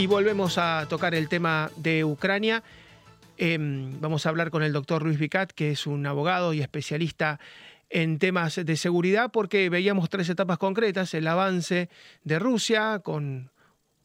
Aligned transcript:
Y 0.00 0.06
volvemos 0.06 0.56
a 0.56 0.86
tocar 0.88 1.14
el 1.14 1.28
tema 1.28 1.70
de 1.76 2.06
Ucrania. 2.06 2.62
Em, 3.36 4.00
vamos 4.00 4.24
a 4.24 4.30
hablar 4.30 4.50
con 4.50 4.62
el 4.62 4.72
doctor 4.72 5.02
Luis 5.02 5.18
Vicat, 5.18 5.52
que 5.52 5.72
es 5.72 5.86
un 5.86 6.06
abogado 6.06 6.54
y 6.54 6.62
especialista 6.62 7.38
en 7.90 8.18
temas 8.18 8.64
de 8.64 8.76
seguridad, 8.78 9.30
porque 9.30 9.68
veíamos 9.68 10.08
tres 10.08 10.30
etapas 10.30 10.56
concretas, 10.56 11.12
el 11.12 11.26
avance 11.26 11.90
de 12.24 12.38
Rusia 12.38 13.00
con 13.00 13.50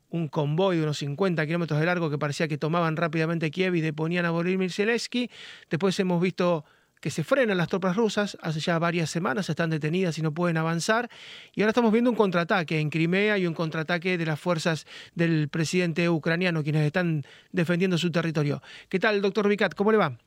un 0.10 0.28
convoy 0.28 0.76
de 0.76 0.84
unos 0.84 0.98
50 0.98 1.48
kilómetros 1.48 1.80
de 1.80 1.86
largo 1.86 2.10
que 2.10 2.18
parecía 2.18 2.50
que 2.50 2.58
tomaban 2.58 2.98
rápidamente 2.98 3.50
Kiev 3.50 3.76
y 3.76 3.80
deponían 3.80 4.26
a 4.26 4.32
Volodymyr 4.32 4.74
Zelensky. 4.74 5.32
Después 5.70 5.98
hemos 6.02 6.22
visto 6.22 6.66
que 7.00 7.12
se 7.12 7.24
frenan 7.24 7.58
las 7.58 7.68
tropas 7.68 7.96
rusas, 7.96 8.38
hace 8.42 8.60
ya 8.60 8.80
varias 8.80 9.10
semanas 9.10 9.50
están 9.50 9.70
detenidas 9.70 10.18
y 10.18 10.22
no 10.22 10.34
pueden 10.34 10.58
avanzar, 10.58 11.10
y 11.54 11.62
ahora 11.62 11.70
estamos 11.70 11.92
viendo 11.92 12.10
un 12.10 12.16
contraataque 12.16 12.80
en 12.80 12.90
Crimea 12.90 13.38
y 13.38 13.46
un 13.46 13.54
contraataque 13.54 14.18
de 14.18 14.26
las 14.26 14.40
fuerzas 14.40 14.86
del 15.14 15.50
presidente 15.50 16.10
ucraniano, 16.10 16.64
quienes 16.64 16.86
están 16.86 17.24
defendiendo 17.52 17.98
su 17.98 18.12
territorio. 18.12 18.62
¿Qué 18.90 19.00
tal, 19.00 19.22
doctor 19.22 19.48
Vicat? 19.48 19.76
¿Cómo 19.76 19.92
le 19.92 19.98
va? 19.98 20.18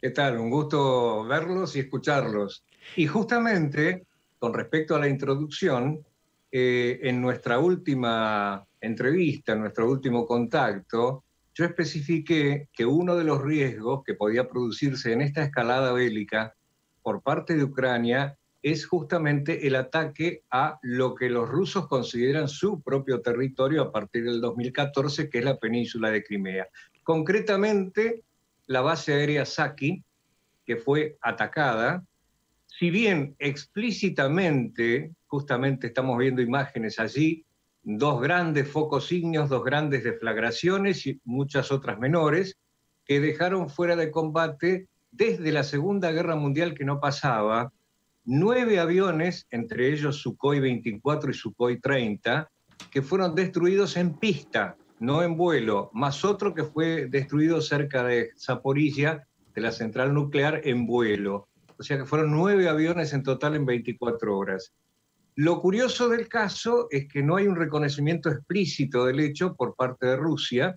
¿Qué 0.00 0.10
tal? 0.10 0.38
Un 0.38 0.50
gusto 0.50 1.24
verlos 1.24 1.74
y 1.74 1.80
escucharlos. 1.80 2.64
Y 2.96 3.06
justamente, 3.06 4.06
con 4.38 4.54
respecto 4.54 4.94
a 4.94 5.00
la 5.00 5.08
introducción, 5.08 6.04
eh, 6.50 7.00
en 7.02 7.20
nuestra 7.20 7.58
última 7.58 8.64
entrevista, 8.80 9.52
en 9.52 9.60
nuestro 9.60 9.90
último 9.90 10.24
contacto, 10.24 11.24
yo 11.58 11.64
especifiqué 11.64 12.68
que 12.72 12.86
uno 12.86 13.16
de 13.16 13.24
los 13.24 13.42
riesgos 13.42 14.04
que 14.04 14.14
podía 14.14 14.48
producirse 14.48 15.12
en 15.12 15.22
esta 15.22 15.42
escalada 15.42 15.92
bélica 15.92 16.54
por 17.02 17.20
parte 17.20 17.56
de 17.56 17.64
Ucrania 17.64 18.38
es 18.62 18.86
justamente 18.86 19.66
el 19.66 19.74
ataque 19.74 20.44
a 20.52 20.78
lo 20.82 21.16
que 21.16 21.28
los 21.28 21.48
rusos 21.48 21.88
consideran 21.88 22.46
su 22.46 22.80
propio 22.80 23.22
territorio 23.22 23.82
a 23.82 23.90
partir 23.90 24.24
del 24.24 24.40
2014, 24.40 25.28
que 25.28 25.38
es 25.38 25.44
la 25.44 25.58
península 25.58 26.12
de 26.12 26.22
Crimea. 26.22 26.68
Concretamente, 27.02 28.22
la 28.68 28.80
base 28.80 29.14
aérea 29.14 29.44
Saki, 29.44 30.04
que 30.64 30.76
fue 30.76 31.18
atacada, 31.20 32.04
si 32.66 32.90
bien 32.90 33.34
explícitamente, 33.40 35.10
justamente 35.26 35.88
estamos 35.88 36.18
viendo 36.18 36.40
imágenes 36.40 37.00
allí, 37.00 37.44
dos 37.96 38.20
grandes 38.20 38.70
focos 38.70 39.10
ígneos, 39.10 39.48
dos 39.48 39.64
grandes 39.64 40.04
deflagraciones 40.04 41.06
y 41.06 41.18
muchas 41.24 41.72
otras 41.72 41.98
menores, 41.98 42.58
que 43.06 43.18
dejaron 43.18 43.70
fuera 43.70 43.96
de 43.96 44.10
combate 44.10 44.88
desde 45.10 45.52
la 45.52 45.64
Segunda 45.64 46.12
Guerra 46.12 46.36
Mundial 46.36 46.74
que 46.74 46.84
no 46.84 47.00
pasaba, 47.00 47.72
nueve 48.26 48.78
aviones, 48.78 49.46
entre 49.50 49.90
ellos 49.90 50.16
Sukhoi 50.16 50.60
24 50.60 51.30
y 51.30 51.34
Sukhoi 51.34 51.80
30, 51.80 52.50
que 52.90 53.00
fueron 53.00 53.34
destruidos 53.34 53.96
en 53.96 54.18
pista, 54.18 54.76
no 55.00 55.22
en 55.22 55.38
vuelo, 55.38 55.88
más 55.94 56.26
otro 56.26 56.52
que 56.52 56.64
fue 56.64 57.06
destruido 57.06 57.62
cerca 57.62 58.04
de 58.04 58.32
Zaporilla, 58.38 59.26
de 59.54 59.62
la 59.62 59.72
central 59.72 60.12
nuclear, 60.12 60.60
en 60.64 60.86
vuelo. 60.86 61.48
O 61.78 61.82
sea 61.82 61.96
que 61.96 62.04
fueron 62.04 62.32
nueve 62.32 62.68
aviones 62.68 63.14
en 63.14 63.22
total 63.22 63.54
en 63.54 63.64
24 63.64 64.36
horas. 64.36 64.74
Lo 65.40 65.60
curioso 65.60 66.08
del 66.08 66.26
caso 66.26 66.88
es 66.90 67.06
que 67.06 67.22
no 67.22 67.36
hay 67.36 67.46
un 67.46 67.54
reconocimiento 67.54 68.28
explícito 68.28 69.04
del 69.04 69.20
hecho 69.20 69.54
por 69.54 69.76
parte 69.76 70.06
de 70.06 70.16
Rusia 70.16 70.76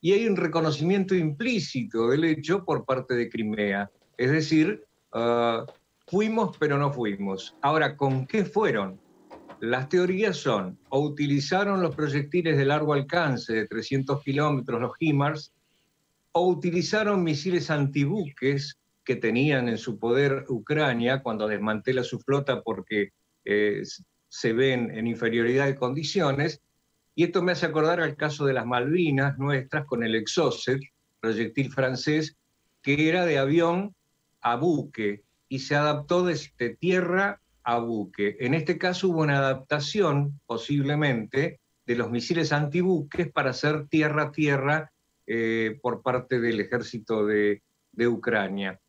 y 0.00 0.12
hay 0.12 0.26
un 0.26 0.36
reconocimiento 0.36 1.14
implícito 1.14 2.08
del 2.08 2.24
hecho 2.24 2.64
por 2.64 2.86
parte 2.86 3.12
de 3.12 3.28
Crimea. 3.28 3.90
Es 4.16 4.30
decir, 4.30 4.82
ah, 5.12 5.66
fuimos 6.06 6.56
pero 6.56 6.78
no 6.78 6.90
fuimos. 6.94 7.54
Ahora, 7.60 7.94
¿con 7.94 8.26
qué 8.26 8.46
fueron? 8.46 8.98
Las 9.60 9.90
teorías 9.90 10.38
son, 10.38 10.78
o 10.88 11.00
utilizaron 11.00 11.82
los 11.82 11.94
proyectiles 11.94 12.56
de 12.56 12.64
largo 12.64 12.94
alcance 12.94 13.52
de 13.52 13.68
300 13.68 14.22
kilómetros, 14.22 14.80
los 14.80 14.92
HIMARS, 14.98 15.52
o 16.32 16.46
utilizaron 16.48 17.22
misiles 17.22 17.70
antibuques 17.70 18.78
que 19.04 19.16
tenían 19.16 19.68
en 19.68 19.76
su 19.76 19.98
poder 19.98 20.46
Ucrania 20.48 21.22
cuando 21.22 21.46
desmantela 21.46 22.02
su 22.02 22.18
flota 22.18 22.62
porque 22.62 23.10
eh, 23.44 23.82
se 24.28 24.52
ven 24.52 24.90
en 24.96 25.06
inferioridad 25.06 25.66
de 25.66 25.76
condiciones. 25.76 26.62
Y 27.14 27.24
esto 27.24 27.42
me 27.42 27.52
hace 27.52 27.66
acordar 27.66 28.00
al 28.00 28.16
caso 28.16 28.46
de 28.46 28.54
las 28.54 28.66
Malvinas 28.66 29.38
nuestras 29.38 29.84
con 29.84 30.04
el 30.04 30.14
Exocet, 30.14 30.80
proyectil 31.20 31.70
francés, 31.70 32.36
que 32.82 33.08
era 33.08 33.26
de 33.26 33.38
avión 33.38 33.94
a 34.40 34.56
buque 34.56 35.22
y 35.48 35.58
se 35.58 35.74
adaptó 35.74 36.24
desde 36.24 36.76
tierra 36.76 37.40
a 37.62 37.78
buque. 37.78 38.36
En 38.40 38.54
este 38.54 38.78
caso 38.78 39.08
hubo 39.08 39.20
una 39.20 39.38
adaptación, 39.38 40.40
posiblemente, 40.46 41.60
de 41.84 41.94
los 41.96 42.10
misiles 42.10 42.52
antibuques 42.52 43.30
para 43.30 43.50
hacer 43.50 43.86
tierra-tierra 43.88 44.92
eh, 45.26 45.78
por 45.82 46.02
parte 46.02 46.40
del 46.40 46.60
ejército 46.60 47.26
de 47.26 47.60
Ucrania. 48.06 48.80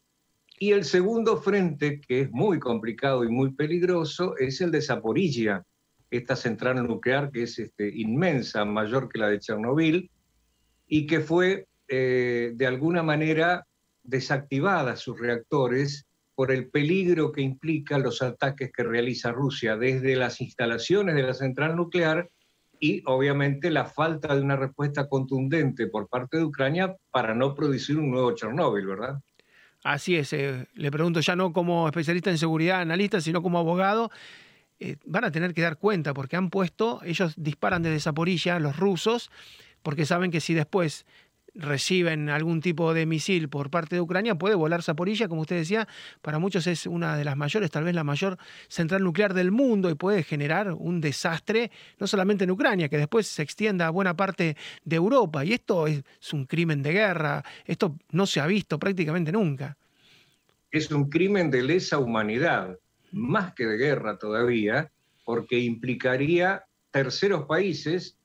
Y 0.62 0.74
el 0.74 0.86
segundo 0.86 1.38
frente, 1.38 2.00
que 2.00 2.22
es 2.22 2.32
muy 2.32 2.60
complicado 2.60 3.24
y 3.24 3.30
muy 3.30 3.52
peligroso, 3.52 4.38
es 4.38 4.62
el 4.62 4.70
de 4.70 4.84
Zaporilla, 4.84 5.64
esta 6.12 6.36
central 6.36 6.86
nuclear 6.86 7.32
que 7.32 7.42
es 7.42 7.58
este, 7.58 7.90
inmensa, 7.90 8.64
mayor 8.64 9.10
que 9.10 9.18
la 9.18 9.30
de 9.30 9.40
Chernobyl, 9.40 10.12
y 10.88 11.08
que 11.08 11.20
fue 11.22 11.66
eh, 11.88 12.52
de 12.54 12.68
alguna 12.68 13.02
manera 13.02 13.66
desactivada 14.04 14.98
sus 14.98 15.20
reactores 15.20 16.06
por 16.36 16.52
el 16.52 16.70
peligro 16.70 17.32
que 17.32 17.42
implican 17.42 18.04
los 18.04 18.22
ataques 18.22 18.72
que 18.72 18.84
realiza 18.84 19.32
Rusia 19.32 19.78
desde 19.78 20.16
las 20.16 20.42
instalaciones 20.42 21.16
de 21.16 21.24
la 21.24 21.34
central 21.34 21.76
nuclear 21.76 22.30
y 22.80 23.02
obviamente 23.08 23.72
la 23.72 23.86
falta 23.86 24.36
de 24.36 24.42
una 24.42 24.58
respuesta 24.58 25.10
contundente 25.10 25.88
por 25.88 26.08
parte 26.08 26.38
de 26.38 26.44
Ucrania 26.44 26.96
para 27.10 27.34
no 27.34 27.56
producir 27.56 27.98
un 27.98 28.12
nuevo 28.12 28.36
Chernóbil, 28.36 28.86
¿verdad? 28.86 29.16
Así 29.84 30.16
es, 30.16 30.32
eh, 30.34 30.68
le 30.76 30.92
pregunto 30.92 31.22
ya 31.22 31.36
no 31.36 31.54
como 31.54 31.88
especialista 31.88 32.30
en 32.30 32.38
seguridad, 32.38 32.82
analista, 32.82 33.20
sino 33.20 33.42
como 33.42 33.58
abogado. 33.58 34.12
Eh, 34.80 34.98
van 35.06 35.24
a 35.26 35.32
tener 35.32 35.54
que 35.54 35.62
dar 35.62 35.78
cuenta 35.78 36.14
porque 36.14 36.36
han 36.36 36.50
puesto, 36.50 37.02
ellos 37.04 37.34
disparan 37.38 37.84
desde 37.84 38.00
Zaporilla, 38.00 38.60
los 38.60 38.78
rusos, 38.78 39.32
porque 39.82 40.06
saben 40.06 40.32
que 40.32 40.40
si 40.40 40.54
después 40.54 41.06
reciben 41.54 42.30
algún 42.30 42.62
tipo 42.62 42.94
de 42.94 43.06
misil 43.06 43.50
por 43.50 43.70
parte 43.70 43.96
de 43.96 44.02
Ucrania, 44.02 44.36
puede 44.36 44.56
volar 44.56 44.84
Zaporilla, 44.84 45.28
como 45.28 45.42
usted 45.42 45.58
decía, 45.58 45.88
para 46.22 46.40
muchos 46.40 46.68
es 46.68 46.86
una 46.86 47.18
de 47.18 47.26
las 47.26 47.36
mayores, 47.36 47.72
tal 47.72 47.84
vez 47.84 47.94
la 47.94 48.04
mayor 48.04 48.38
central 48.68 49.04
nuclear 49.04 49.34
del 49.34 49.52
mundo 49.52 49.90
y 49.90 49.96
puede 49.96 50.24
generar 50.24 50.72
un 50.74 51.02
desastre, 51.02 51.72
no 52.00 52.08
solamente 52.08 52.46
en 52.46 52.52
Ucrania, 52.52 52.90
que 52.90 52.98
después 52.98 53.28
se 53.28 53.42
extienda 53.42 53.88
a 53.88 53.90
buena 53.90 54.16
parte 54.16 54.56
de 54.84 54.96
Europa. 54.96 55.44
Y 55.44 55.54
esto 55.54 55.88
es 55.88 56.04
un 56.32 56.46
crimen 56.46 56.82
de 56.82 56.94
guerra, 56.94 57.44
esto 57.66 57.98
no 58.12 58.26
se 58.26 58.40
ha 58.40 58.48
visto 58.48 58.80
prácticamente 58.80 59.32
nunca. 59.32 59.78
Es 60.72 60.90
un 60.92 61.10
crimen 61.10 61.52
de 61.52 61.64
lesa 61.64 62.00
humanidad, 62.00 62.78
más 63.12 63.54
que 63.54 63.66
de 63.66 63.78
guerra 63.78 64.18
todavía, 64.18 64.90
porque 65.26 65.60
implicaría 65.60 66.64
terceros 66.92 67.46
países 67.46 68.18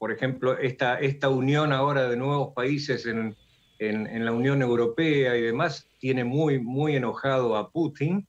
por 0.00 0.10
ejemplo, 0.12 0.56
esta, 0.56 0.98
esta 0.98 1.28
unión 1.28 1.74
ahora 1.74 2.08
de 2.08 2.16
nuevos 2.16 2.54
países 2.54 3.04
en, 3.04 3.36
en, 3.78 4.24
la 4.24 4.32
Unión 4.32 4.62
Europea 4.62 5.36
y 5.36 5.42
demás 5.42 5.90
tiene 5.98 6.24
muy, 6.24 6.58
muy 6.58 6.96
enojado 6.96 7.54
a 7.54 7.70
Putin. 7.70 8.26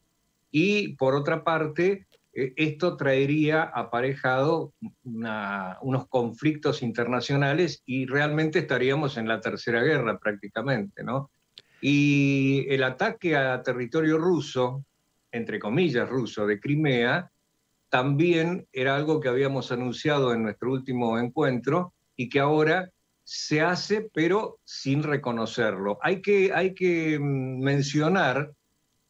Y 0.51 0.97
por 0.97 1.15
otra 1.15 1.45
parte, 1.45 2.07
eh, 2.33 2.51
esto 2.57 2.97
traería 2.97 3.63
aparejado 3.63 4.73
unos 5.05 6.07
conflictos 6.09 6.83
internacionales 6.83 7.81
y 7.85 8.05
realmente 8.05 8.59
estaríamos 8.59 9.15
en 9.15 9.29
la 9.29 9.39
tercera 9.39 9.81
guerra 9.81 10.19
prácticamente, 10.19 11.05
¿no? 11.05 11.31
Y 11.79 12.65
el 12.67 12.83
ataque 12.83 13.37
a 13.37 13.63
territorio 13.63 14.17
ruso, 14.17 14.83
entre 15.31 15.57
comillas 15.57 16.09
ruso, 16.09 16.45
de 16.45 16.59
Crimea, 16.59 17.30
también 17.91 18.65
era 18.71 18.95
algo 18.95 19.19
que 19.19 19.27
habíamos 19.27 19.69
anunciado 19.73 20.33
en 20.33 20.43
nuestro 20.43 20.71
último 20.71 21.19
encuentro 21.19 21.93
y 22.15 22.29
que 22.29 22.39
ahora 22.39 22.89
se 23.25 23.59
hace 23.59 24.09
pero 24.13 24.59
sin 24.63 25.03
reconocerlo. 25.03 25.99
Hay 26.01 26.21
que, 26.21 26.53
hay 26.53 26.73
que 26.73 27.19
mm, 27.19 27.59
mencionar 27.59 28.53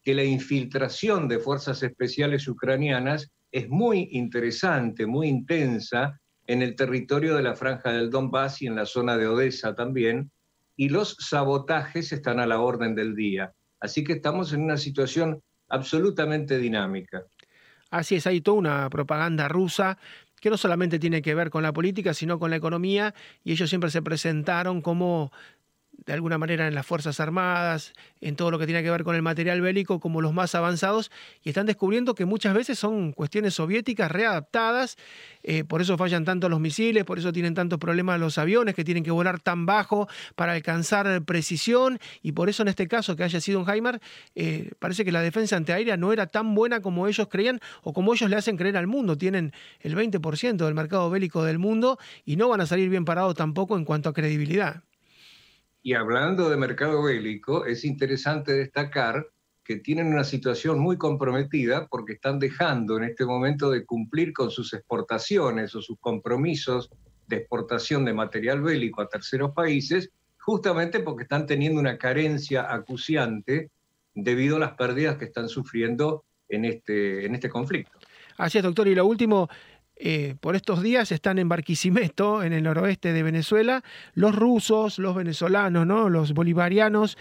que 0.01 0.15
la 0.15 0.23
infiltración 0.23 1.27
de 1.27 1.38
fuerzas 1.38 1.83
especiales 1.83 2.47
ucranianas 2.47 3.31
es 3.51 3.69
muy 3.69 4.09
interesante, 4.13 5.05
muy 5.05 5.27
intensa 5.27 6.19
en 6.47 6.63
el 6.63 6.75
territorio 6.75 7.35
de 7.35 7.44
la 7.44 7.55
franja 7.55 7.91
del 7.91 8.09
Donbass 8.09 8.63
y 8.63 8.67
en 8.67 8.75
la 8.75 8.88
zona 8.88 9.15
de 9.15 9.27
Odessa 9.27 9.75
también, 9.75 10.31
y 10.75 10.89
los 10.89 11.17
sabotajes 11.19 12.11
están 12.11 12.39
a 12.39 12.47
la 12.47 12.59
orden 12.59 12.95
del 12.95 13.15
día. 13.15 13.53
Así 13.79 14.03
que 14.03 14.13
estamos 14.13 14.53
en 14.53 14.63
una 14.63 14.77
situación 14.77 15.39
absolutamente 15.69 16.57
dinámica. 16.57 17.23
Así 17.91 18.15
es, 18.15 18.25
hay 18.25 18.41
toda 18.41 18.57
una 18.57 18.89
propaganda 18.89 19.49
rusa 19.49 19.97
que 20.39 20.49
no 20.49 20.57
solamente 20.57 20.97
tiene 20.97 21.21
que 21.21 21.35
ver 21.35 21.49
con 21.51 21.61
la 21.61 21.73
política, 21.73 22.13
sino 22.13 22.39
con 22.39 22.49
la 22.49 22.55
economía, 22.55 23.13
y 23.43 23.51
ellos 23.51 23.69
siempre 23.69 23.91
se 23.91 24.01
presentaron 24.01 24.81
como 24.81 25.31
de 26.05 26.13
alguna 26.13 26.38
manera 26.38 26.67
en 26.67 26.73
las 26.73 26.85
Fuerzas 26.85 27.19
Armadas, 27.19 27.93
en 28.21 28.35
todo 28.35 28.49
lo 28.49 28.57
que 28.57 28.65
tiene 28.65 28.81
que 28.81 28.89
ver 28.89 29.03
con 29.03 29.15
el 29.15 29.21
material 29.21 29.61
bélico, 29.61 29.99
como 29.99 30.21
los 30.21 30.33
más 30.33 30.55
avanzados, 30.55 31.11
y 31.43 31.49
están 31.49 31.65
descubriendo 31.67 32.15
que 32.15 32.25
muchas 32.25 32.53
veces 32.53 32.79
son 32.79 33.11
cuestiones 33.13 33.53
soviéticas 33.53 34.11
readaptadas, 34.11 34.97
eh, 35.43 35.63
por 35.63 35.81
eso 35.81 35.97
fallan 35.97 36.25
tanto 36.25 36.49
los 36.49 36.59
misiles, 36.59 37.03
por 37.03 37.19
eso 37.19 37.31
tienen 37.31 37.53
tantos 37.53 37.79
problemas 37.79 38.19
los 38.19 38.38
aviones, 38.38 38.73
que 38.73 38.83
tienen 38.83 39.03
que 39.03 39.11
volar 39.11 39.39
tan 39.39 39.65
bajo 39.65 40.07
para 40.35 40.53
alcanzar 40.53 41.23
precisión, 41.23 41.99
y 42.23 42.31
por 42.31 42.49
eso 42.49 42.63
en 42.63 42.69
este 42.69 42.88
caso 42.88 43.15
que 43.15 43.23
haya 43.23 43.39
sido 43.39 43.59
un 43.59 43.69
Heimer, 43.69 44.01
eh, 44.35 44.71
parece 44.79 45.05
que 45.05 45.11
la 45.11 45.21
defensa 45.21 45.55
antiaérea 45.55 45.97
no 45.97 46.13
era 46.13 46.27
tan 46.27 46.55
buena 46.55 46.81
como 46.81 47.07
ellos 47.07 47.27
creían 47.29 47.59
o 47.83 47.93
como 47.93 48.13
ellos 48.13 48.29
le 48.29 48.35
hacen 48.35 48.57
creer 48.57 48.77
al 48.77 48.88
mundo. 48.88 49.17
Tienen 49.17 49.53
el 49.81 49.95
20% 49.95 50.65
del 50.65 50.73
mercado 50.73 51.09
bélico 51.09 51.43
del 51.43 51.59
mundo 51.59 51.99
y 52.25 52.35
no 52.35 52.49
van 52.49 52.61
a 52.61 52.65
salir 52.65 52.89
bien 52.89 53.05
parados 53.05 53.35
tampoco 53.35 53.77
en 53.77 53.85
cuanto 53.85 54.09
a 54.09 54.13
credibilidad. 54.13 54.83
Y 55.83 55.93
hablando 55.93 56.49
de 56.49 56.57
mercado 56.57 57.03
bélico, 57.03 57.65
es 57.65 57.83
interesante 57.85 58.53
destacar 58.53 59.27
que 59.63 59.77
tienen 59.77 60.07
una 60.07 60.23
situación 60.23 60.79
muy 60.79 60.97
comprometida 60.97 61.87
porque 61.87 62.13
están 62.13 62.39
dejando 62.39 62.97
en 62.97 63.03
este 63.05 63.25
momento 63.25 63.71
de 63.71 63.85
cumplir 63.85 64.33
con 64.33 64.51
sus 64.51 64.73
exportaciones 64.73 65.75
o 65.75 65.81
sus 65.81 65.97
compromisos 65.99 66.89
de 67.27 67.37
exportación 67.37 68.05
de 68.05 68.13
material 68.13 68.61
bélico 68.61 69.01
a 69.01 69.07
terceros 69.07 69.53
países, 69.53 70.11
justamente 70.39 70.99
porque 70.99 71.23
están 71.23 71.45
teniendo 71.45 71.79
una 71.79 71.97
carencia 71.97 72.71
acuciante 72.71 73.69
debido 74.13 74.57
a 74.57 74.59
las 74.59 74.73
pérdidas 74.73 75.17
que 75.17 75.25
están 75.25 75.47
sufriendo 75.47 76.25
en 76.49 76.65
este, 76.65 77.25
en 77.25 77.35
este 77.35 77.49
conflicto. 77.49 77.97
Así 78.37 78.57
es, 78.57 78.63
doctor. 78.63 78.87
Y 78.87 78.95
lo 78.95 79.05
último, 79.05 79.49
eh, 80.03 80.33
por 80.39 80.56
estos 80.56 80.81
días 80.81 81.12
están 81.12 81.38
en 81.38 81.48
Barquisimeto, 81.48 82.42
en 82.42 82.53
el 82.53 82.63
noroeste 82.63 83.13
de 83.13 83.21
Venezuela, 83.21 83.83
los 84.15 84.36
rusos, 84.36 84.98
los 84.98 85.15
venezolanos, 85.15 85.86
¿no? 85.86 86.09
los 86.09 86.33
bolivarianos, 86.33 87.19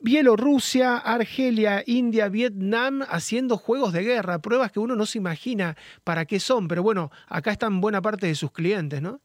Bielorrusia, 0.00 0.98
Argelia, 0.98 1.82
India, 1.84 2.28
Vietnam 2.28 3.02
haciendo 3.08 3.56
juegos 3.56 3.92
de 3.92 4.04
guerra, 4.04 4.38
pruebas 4.38 4.70
que 4.70 4.78
uno 4.78 4.94
no 4.94 5.04
se 5.04 5.18
imagina 5.18 5.76
para 6.04 6.26
qué 6.26 6.38
son, 6.38 6.68
pero 6.68 6.84
bueno, 6.84 7.10
acá 7.26 7.50
están 7.50 7.80
buena 7.80 8.00
parte 8.00 8.28
de 8.28 8.36
sus 8.36 8.52
clientes, 8.52 9.02
¿no? 9.02 9.20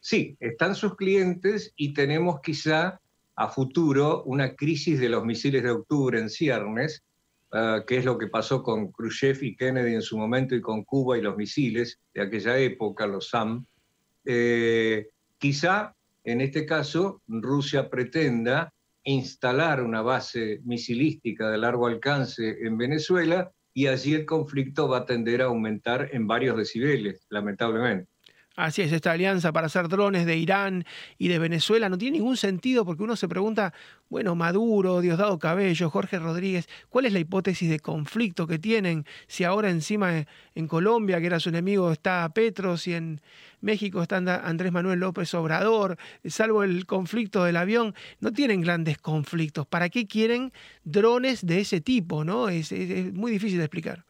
Sí, 0.00 0.36
están 0.40 0.74
sus 0.74 0.96
clientes 0.96 1.72
y 1.76 1.94
tenemos 1.94 2.40
quizá 2.40 3.00
a 3.36 3.48
futuro 3.48 4.24
una 4.24 4.56
crisis 4.56 4.98
de 4.98 5.08
los 5.08 5.24
misiles 5.24 5.62
de 5.62 5.70
octubre 5.70 6.18
en 6.18 6.30
ciernes, 6.30 7.04
Ah, 7.52 7.84
qué 7.86 7.98
es 7.98 8.04
lo 8.06 8.16
que 8.16 8.28
pasó 8.28 8.62
con 8.62 8.90
Khrushchev 8.90 9.42
y 9.42 9.54
Kennedy 9.54 9.94
en 9.94 10.02
su 10.02 10.16
momento 10.16 10.54
y 10.54 10.62
con 10.62 10.84
Cuba 10.84 11.18
y 11.18 11.20
los 11.20 11.36
misiles 11.36 12.00
de 12.14 12.22
aquella 12.22 12.58
época, 12.58 13.06
los 13.06 13.28
SAM. 13.28 13.66
Eh, 14.24 15.08
quizá 15.36 15.94
en 16.24 16.40
este 16.40 16.64
caso 16.64 17.20
Rusia 17.26 17.90
pretenda 17.90 18.72
instalar 19.04 19.82
una 19.82 20.00
base 20.00 20.60
misilística 20.64 21.50
de 21.50 21.58
largo 21.58 21.88
alcance 21.88 22.56
en 22.60 22.78
Venezuela 22.78 23.50
y 23.74 23.86
allí 23.86 24.14
el 24.14 24.24
conflicto 24.24 24.88
va 24.88 24.98
a 24.98 25.06
tender 25.06 25.42
a 25.42 25.46
aumentar 25.46 26.08
en 26.12 26.26
varios 26.26 26.56
decibeles, 26.56 27.26
lamentablemente. 27.28 28.11
Así 28.54 28.82
es, 28.82 28.92
esta 28.92 29.12
alianza 29.12 29.50
para 29.50 29.66
hacer 29.68 29.88
drones 29.88 30.26
de 30.26 30.36
Irán 30.36 30.84
y 31.16 31.28
de 31.28 31.38
Venezuela 31.38 31.88
no 31.88 31.96
tiene 31.96 32.18
ningún 32.18 32.36
sentido 32.36 32.84
porque 32.84 33.02
uno 33.02 33.16
se 33.16 33.26
pregunta, 33.26 33.72
bueno, 34.10 34.34
Maduro, 34.34 35.00
Diosdado 35.00 35.38
Cabello, 35.38 35.88
Jorge 35.88 36.18
Rodríguez, 36.18 36.68
¿cuál 36.90 37.06
es 37.06 37.14
la 37.14 37.18
hipótesis 37.18 37.70
de 37.70 37.80
conflicto 37.80 38.46
que 38.46 38.58
tienen 38.58 39.06
si 39.26 39.44
ahora 39.44 39.70
encima 39.70 40.26
en 40.54 40.68
Colombia, 40.68 41.18
que 41.18 41.26
era 41.26 41.40
su 41.40 41.48
enemigo, 41.48 41.92
está 41.92 42.28
Petros 42.34 42.86
y 42.86 42.92
en 42.92 43.22
México 43.62 44.02
está 44.02 44.18
Andrés 44.18 44.70
Manuel 44.70 45.00
López 45.00 45.32
Obrador, 45.32 45.96
salvo 46.26 46.62
el 46.62 46.84
conflicto 46.84 47.44
del 47.44 47.56
avión, 47.56 47.94
no 48.20 48.32
tienen 48.32 48.60
grandes 48.60 48.98
conflictos. 48.98 49.66
¿Para 49.66 49.88
qué 49.88 50.06
quieren 50.06 50.52
drones 50.84 51.46
de 51.46 51.60
ese 51.60 51.80
tipo? 51.80 52.22
¿no? 52.22 52.50
es 52.50 52.70
muy 53.14 53.32
difícil 53.32 53.56
de 53.56 53.64
explicar 53.64 54.04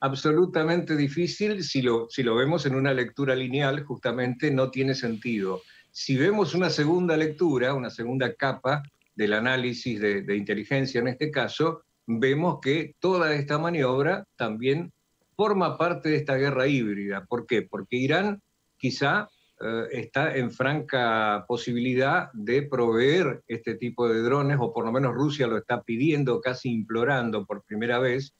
absolutamente 0.00 0.96
difícil 0.96 1.62
si 1.64 1.82
lo, 1.82 2.08
si 2.08 2.22
lo 2.22 2.34
vemos 2.36 2.66
en 2.66 2.74
una 2.74 2.92
lectura 2.92 3.34
lineal, 3.34 3.84
justamente 3.84 4.50
no 4.50 4.70
tiene 4.70 4.94
sentido. 4.94 5.62
Si 5.90 6.16
vemos 6.16 6.54
una 6.54 6.70
segunda 6.70 7.16
lectura, 7.16 7.74
una 7.74 7.90
segunda 7.90 8.34
capa 8.34 8.82
del 9.16 9.32
análisis 9.32 10.00
de, 10.00 10.36
inteligencia 10.36 11.00
en 11.00 11.08
este 11.08 11.30
caso, 11.30 11.82
vemos 12.06 12.60
que 12.62 12.94
toda 13.00 13.34
esta 13.34 13.58
maniobra 13.58 14.24
también 14.36 14.92
forma 15.36 15.76
parte 15.76 16.10
de 16.10 16.16
esta 16.16 16.36
guerra 16.36 16.68
híbrida. 16.68 17.24
¿Por 17.26 17.46
qué? 17.46 17.62
Porque 17.62 17.96
Irán 17.96 18.40
quizá 18.76 19.28
eh, 19.60 19.84
está 19.90 20.36
en 20.36 20.52
franca 20.52 21.44
posibilidad 21.48 22.30
de 22.32 22.62
proveer 22.62 23.42
este 23.48 23.74
tipo 23.74 24.08
de 24.08 24.22
drones, 24.22 24.58
o 24.60 24.72
por 24.72 24.84
lo 24.84 24.92
menos 24.92 25.14
Rusia 25.14 25.48
lo 25.48 25.58
está 25.58 25.82
pidiendo, 25.82 26.40
casi 26.40 26.70
implorando 26.70 27.44
por 27.44 27.64
primera 27.64 27.98
vez, 27.98 28.34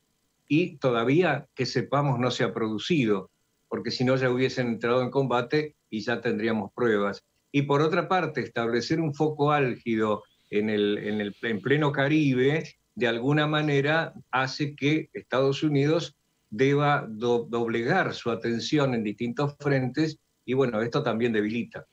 y 0.49 0.79
todavía 0.79 1.47
que 1.55 1.67
sepamos 1.67 2.19
no 2.19 2.31
se 2.31 2.45
ha 2.45 2.53
producido, 2.53 3.31
porque 3.69 3.91
si 3.91 4.05
no 4.05 4.17
ya 4.17 4.31
hubiesen 4.31 4.69
entrado 4.69 5.03
en 5.03 5.11
combate 5.11 5.77
y 5.91 6.00
ya 6.00 6.21
tendríamos 6.21 6.73
pruebas. 6.73 7.23
Y 7.53 7.62
por 7.62 7.83
otra 7.83 8.09
parte, 8.09 8.41
establecer 8.41 9.00
un 9.00 9.15
foco 9.15 9.53
álgido 9.53 10.25
en, 10.50 10.71
el, 10.71 10.99
en, 10.99 11.21
el, 11.21 11.37
en 11.43 11.61
pleno 11.61 11.93
Caribe, 11.93 12.65
de 12.95 13.06
alguna 13.06 13.47
manera 13.47 14.15
hace 14.31 14.75
que 14.75 15.11
Estados 15.12 15.62
Unidos 15.62 16.17
deba 16.51 17.06
doblegar 17.09 18.15
su 18.15 18.31
atención 18.31 18.94
en 18.94 19.05
distintos 19.05 19.55
frentes 19.61 20.19
y 20.44 20.55
bueno, 20.55 20.81
esto 20.81 21.03
también 21.03 21.33
debilita. 21.33 21.87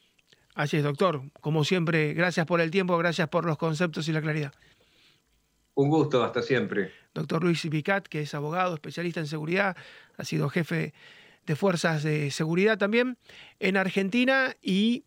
Así 0.56 0.78
es, 0.78 0.84
doctor. 0.84 1.22
Como 1.42 1.66
siempre, 1.66 2.14
gracias 2.14 2.46
por 2.46 2.62
el 2.62 2.72
tiempo, 2.72 2.98
gracias 2.98 3.28
por 3.28 3.46
los 3.46 3.58
conceptos 3.58 4.08
y 4.08 4.14
la 4.14 4.22
claridad. 4.22 4.54
Un 5.74 5.90
gusto, 5.90 6.24
hasta 6.24 6.42
siempre. 6.42 6.92
Doctor 7.16 7.44
Luis 7.44 7.66
Picat, 7.72 8.08
que 8.08 8.22
es 8.22 8.36
abogado, 8.36 8.76
especialista 8.76 9.22
en 9.22 9.28
seguridad, 9.28 9.76
ha 10.18 10.26
sido 10.26 10.50
jefe 10.50 10.94
de 11.46 11.56
fuerzas 11.56 12.04
de 12.04 12.30
seguridad 12.30 12.78
también 12.78 13.18
en 13.60 13.78
Argentina 13.78 14.56
y 14.62 15.06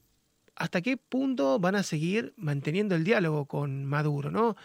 hasta 0.57 0.81
qué 0.81 0.97
punto 0.97 1.61
van 1.61 1.77
a 1.77 1.83
seguir 1.83 2.33
manteniendo 2.37 2.95
el 2.95 3.05
diálogo 3.05 3.45
con 3.45 3.85
Maduro, 3.85 4.31
¿no? 4.31 4.57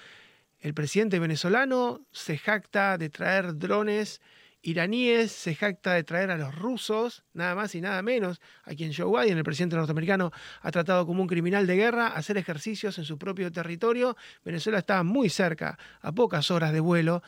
El 0.60 0.74
presidente 0.74 1.20
venezolano 1.20 2.02
se 2.12 2.38
jacta 2.38 2.98
de 2.98 3.10
traer 3.10 3.58
drones 3.58 4.22
iraníes 4.64 5.32
se 5.32 5.54
jacta 5.54 5.94
de 5.94 6.04
traer 6.04 6.32
a 6.32 6.38
los 6.38 6.56
rusos, 6.56 7.24
nada 7.34 7.54
más 7.54 7.76
y 7.76 7.82
nada 7.82 8.02
menos, 8.02 8.42
a 8.64 8.74
quien 8.74 8.94
Joe 8.94 9.24
Biden, 9.24 9.38
el 9.38 9.44
presidente 9.44 9.76
norteamericano, 9.76 10.32
ha 10.62 10.72
tratado 10.72 11.06
como 11.06 11.22
un 11.22 11.28
criminal 11.28 11.68
de 11.68 11.76
guerra, 11.76 12.08
hacer 12.08 12.38
ejercicios 12.38 12.98
en 12.98 13.06
su 13.06 13.18
propio 13.18 13.52
territorio. 13.52 14.16
Venezuela 14.44 14.80
está 14.80 15.04
muy 15.04 15.30
cerca, 15.30 15.78
a 16.02 16.12
pocas 16.12 16.50
horas 16.50 16.72
de 16.72 16.80
vuelo 16.80 17.22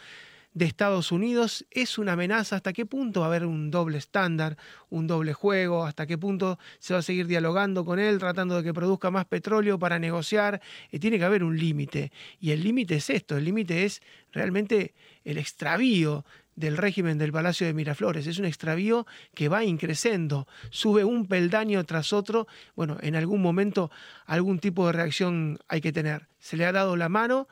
de 0.55 0.65
Estados 0.65 1.11
Unidos. 1.11 1.65
¿Es 1.69 1.97
una 1.99 2.13
amenaza? 2.13 2.55
¿Hasta 2.55 2.73
qué 2.73 2.85
punto 2.85 3.19
va 3.19 3.27
a 3.27 3.29
haber 3.29 3.45
un 3.45 3.69
doble 3.69 3.97
estándar, 3.97 4.57
un 4.89 5.05
doble 5.05 5.33
juego? 5.33 5.85
¿Hasta 5.85 6.07
qué 6.07 6.17
punto 6.17 6.57
se 6.79 6.93
va 6.93 6.99
a 6.99 7.03
seguir 7.03 7.27
dialogando 7.27 7.83
con 7.85 7.99
él, 7.99 8.17
tratando 8.17 8.55
de 8.55 8.63
que 8.63 8.73
produzca 8.73 9.11
más 9.11 9.25
petróleo 9.25 9.77
para 9.77 9.99
negociar? 9.99 10.61
Eh, 10.91 10.99
tiene 10.99 11.19
que 11.19 11.25
haber 11.25 11.43
un 11.43 11.59
límite. 11.59 12.11
Y 12.39 12.51
el 12.51 12.63
límite 12.63 12.95
es 12.95 13.09
esto, 13.09 13.37
el 13.37 13.43
límite 13.43 13.83
es 13.83 14.01
realmente 14.31 14.95
el 15.25 15.37
extravío 15.37 16.25
del 16.55 16.77
régimen 16.77 17.17
del 17.17 17.31
Palacio 17.31 17.67
de 17.67 17.73
Miraflores. 17.73 18.27
Es 18.27 18.39
un 18.39 18.45
extravío 18.45 19.05
que 19.33 19.49
va 19.49 19.63
increciendo, 19.63 20.47
sube 20.69 21.03
un 21.03 21.27
peldaño 21.27 21.83
tras 21.85 22.13
otro. 22.13 22.47
Bueno, 22.75 22.97
en 23.01 23.15
algún 23.15 23.41
momento 23.41 23.91
algún 24.25 24.59
tipo 24.59 24.85
de 24.87 24.93
reacción 24.93 25.59
hay 25.67 25.81
que 25.81 25.91
tener. 25.91 26.27
Se 26.39 26.57
le 26.57 26.65
ha 26.65 26.71
dado 26.71 26.95
la 26.95 27.09
mano 27.09 27.47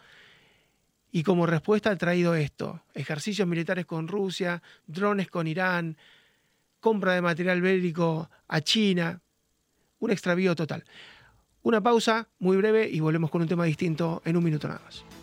y 1.12 1.24
como 1.24 1.46
respuesta 1.46 1.92
ha 1.92 1.96
traído 1.96 2.34
esto. 2.36 2.82
Ejercicios 2.94 3.48
militares 3.48 3.86
con 3.86 4.08
Rusia, 4.08 4.64
drones 4.88 5.30
con 5.30 5.48
Irán, 5.48 5.98
compra 6.80 7.14
de 7.14 7.22
material 7.22 7.62
bélico 7.62 8.30
a 8.48 8.62
China. 8.62 9.22
Un 10.00 10.12
extravío 10.12 10.56
total. 10.56 10.84
Una 11.62 11.82
pausa 11.82 12.28
muy 12.40 12.58
breve 12.58 12.90
y 12.90 13.00
volvemos 13.00 13.30
con 13.30 13.42
un 13.42 13.48
tema 13.48 13.64
distinto 13.66 14.22
en 14.26 14.36
un 14.36 14.44
minuto 14.44 14.68
nada 14.68 14.82
más. 14.84 15.23